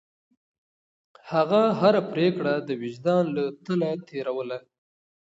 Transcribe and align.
هغه 1.31 1.61
هره 1.79 2.01
پرېکړه 2.11 2.53
د 2.67 2.69
وجدان 2.81 3.23
له 3.35 3.43
تله 3.65 3.89
تېروله. 4.07 4.59